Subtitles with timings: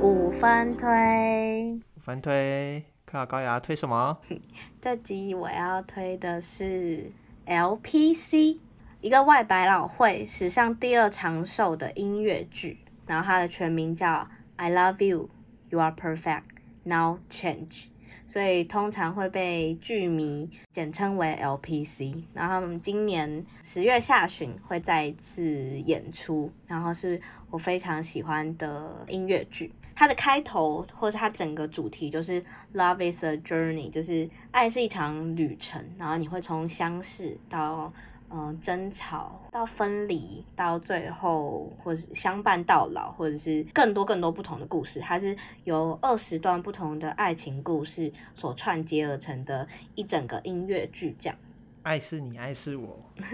[0.00, 4.18] 五分推，五分推，看到高雅推什么？
[4.80, 7.10] 这集我要推的是
[7.44, 8.58] LPC，
[9.00, 15.28] 一个外百老汇史上第二长寿的音乐剧，然后它的全名叫 I Love You,
[15.70, 16.44] You Are Perfect,
[16.84, 17.86] Now Change。
[18.26, 25.42] 所以通常会被剧迷简称为 LPC，然后今年十月下旬会再一次
[25.80, 29.72] 演出，然后是我非常喜欢的音乐剧。
[29.94, 32.42] 它的开头或者它整个主题就是
[32.74, 37.92] Love is a journey，就是爱是一场旅程，然后你会从相识到。
[38.32, 49.66] 嗯，争吵到分离，到最后或是相伴到老，或者是更多更多不同的故事，它是由二十段不同的爱情故事所串接而成的
[49.96, 51.36] 一整个音乐剧，这样。
[51.82, 52.98] 爱是你，爱是我。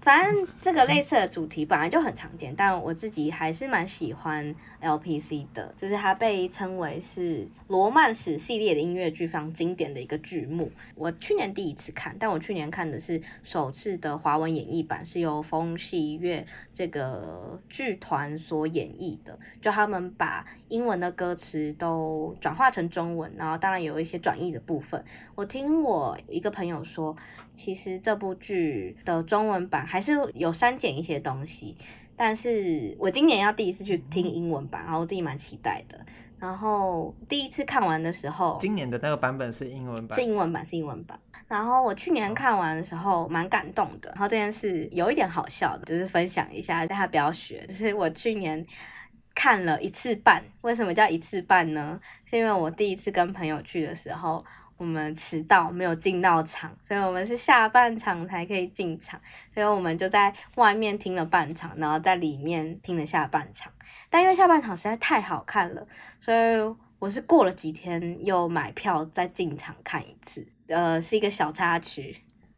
[0.00, 10.70] 反正这个类似的主题本来就很常见，但我自己还是蛮喜欢 LPC 的，就是它被称为是罗曼史系列的音乐剧，非常经典的一个剧目。
[10.94, 25.02] 我去年第一次看，但我去年看的是首次的华文演绎版，是由风戏乐这个剧团所演绎的，就他们把英文的歌词都转化成中文，然后当然有一些转译的部分。
[25.34, 27.16] 我听我一个朋友说。
[27.54, 31.74] 其实这部剧的中文版还是有删减一些东西，
[32.14, 35.98] 但是我今年要第一次去听英文版，然后我自己蛮期待的。
[36.38, 41.18] 然后第一次看完的时候，今年的那个版本是英文版，是英文版，是英文版。
[41.48, 44.10] 然后我去年看完的时候蛮感动的。
[44.10, 47.64] 然后这件事有一点好笑的，就是分享一下，大家不要学。
[47.66, 48.64] 就是我去年
[49.34, 51.98] 看了一次半，为什么叫一次半呢？
[52.26, 54.44] 是因为我第一次跟朋友去的时候。
[54.76, 59.20] 我们迟到没有进到场，所以我们是下半场才可以进场，
[59.52, 63.72] 所以我们就在外面听了半场，然后在里面听了下半场。
[64.10, 65.86] 但因为下半场实在太好看了，
[66.20, 70.46] 所以我是过了几天又买票再进场看一次。
[70.68, 72.16] 呃，是一个小插曲。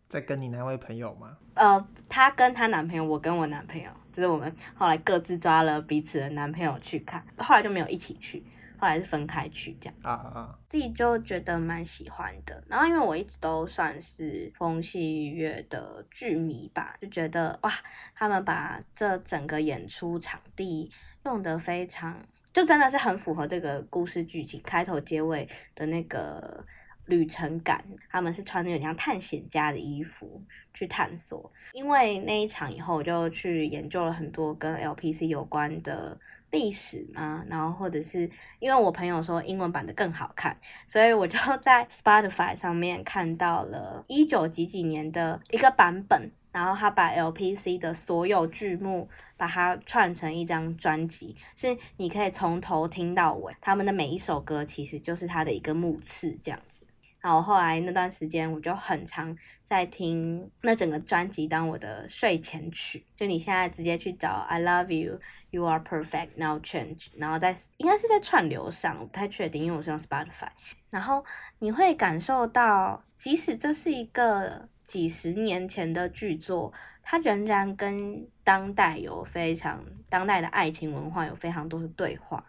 [0.09, 1.37] 在跟你那位朋友吗？
[1.54, 8.43] 呃，她跟她男朋友，我跟我男朋友，就是我们后来各自抓了彼此的男朋友去看，后来就没有一起去。
[8.78, 12.62] 后来是分开去这样啊啊，自己就觉得蛮喜欢的。
[12.69, 17.72] 然后因为我一直都算是风戏乐的剧迷吧，就觉得哇，
[18.15, 20.91] 他们把这整个演出场地
[21.25, 22.17] 用得非常，
[22.53, 26.65] 就真的是很符合这个故事剧情开头结尾的那个
[27.08, 27.84] 旅程感。
[28.08, 30.41] 他们是穿那种像探险家的衣服
[30.72, 31.52] 去探索。
[31.72, 36.19] 因为那一场以后，我就去研究了很多跟 LPC 有关的。
[36.50, 38.20] 历史嘛，然后或者是
[38.58, 56.80] 因为我朋友说英文版的更好看，所以我就在 Spotify 上面看到了一九几几年的一个版本，然后他把 LPC 的所有剧目把它串成一张专辑，是你可以从头听到尾，他们的每一首歌其实就是他的一个目次这样子。
[57.21, 63.05] 然后后来那段时间，我就很常在听那整个专辑当我的睡前曲。
[63.17, 65.21] 就你现在直接去找 I Love You,
[65.51, 70.49] You Are Perfect, Now Change，然后在应该是在串流上，我不太确定，因为我是用 Spotify。
[70.91, 71.25] 然后
[71.59, 82.43] 你会感受到，即使这是一个几十年前的剧作，它仍然跟当代有非常当代的爱情文化有非常多的对话。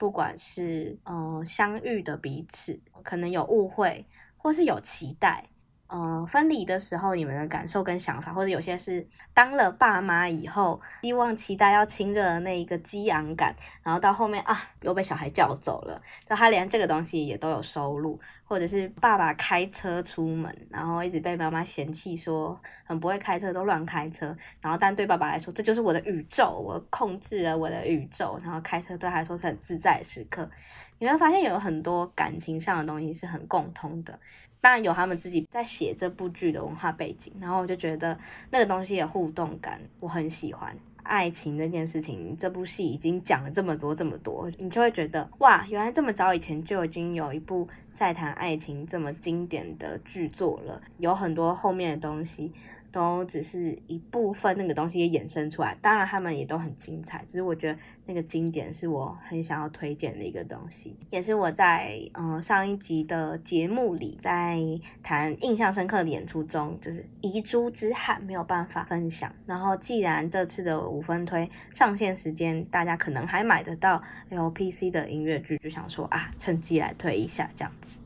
[0.00, 4.06] 不管是嗯、呃、相遇的彼此，可能有误会，
[4.38, 5.46] 或是有期待，
[5.92, 18.20] 嗯、呃，分离的时候你们的感受跟想法，或者有些是当了爸妈以后，希望期待要亲热的那一个激昂感，然后到后面啊又被小孩叫走了，就他连这个东西也都有收录。
[18.50, 24.36] 或者是爸爸开车出门，然后一直被妈妈嫌弃说很不会开车，都乱开车。
[24.60, 28.40] 然后但对爸爸来说，这就是我的宇宙，我控制了我的宇宙。
[28.42, 30.50] 然后开车对他来说是很自在的时刻。
[30.98, 34.18] 你会发现有很多感情上的东西是很共通的。
[34.60, 38.18] 当然有他们自己在写这部剧的文化背景，然后我就觉得
[38.50, 40.76] 那个东西的互动感我很喜欢。
[41.02, 52.52] 爱情这件事情，这部戏已经讲了这么多这么多，你就会觉得哇，原来这么早以前就已经有一部在谈爱情这么经典的剧作了，有很多后面的东西。
[52.92, 57.24] 都只是一部分那个东西也衍生出来，当然他们也都很精彩。
[57.26, 64.58] 只是我觉得那个经典是我很想要推荐的一个东西，也是我在嗯、上一集的节目里在
[65.02, 69.32] 谈印象深刻的演出中，就是遗珠之憾没有办法分享。
[69.46, 77.98] 然后既然这次的五分推上线时间大家可能还买得到 LPC 的音乐剧，就想说啊，趁机来推一下这样子。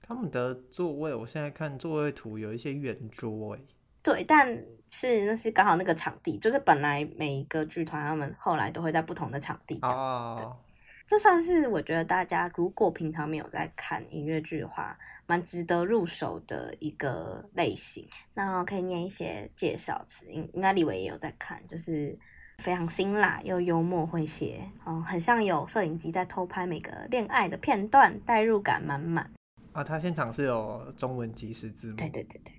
[0.00, 3.60] 他们的座位，我现在看座位图有一些圆桌诶。
[4.02, 4.46] 对，但
[4.88, 10.48] 是那是刚好那个场地，就是本来每一个剧团他们后来都会在不同的场地这样子的。
[10.48, 10.56] Oh.
[11.04, 14.96] 这算是我觉得大家如果平常没有在看音乐剧的话，
[15.26, 18.06] 蛮值得入手的一个类型。
[18.34, 22.16] 那可以念一些介绍词，应应该李维也有在看，就是
[22.58, 29.30] 非常辛辣又幽默诙谐，哦，很像有摄影机在偷拍每个恋爱的片段，代入感满满。
[29.72, 31.96] 啊，他现场是有中文即时字幕。
[31.96, 32.54] 对对对对。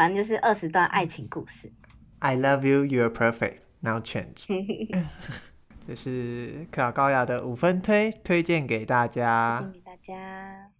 [0.00, 1.70] 反正就是二十段爱情故事。
[2.20, 3.58] I love you, you're perfect.
[3.80, 4.46] Now change.
[5.86, 9.58] 这是克劳高雅的五分推，推荐给大家。
[9.58, 10.70] 推荐给大家。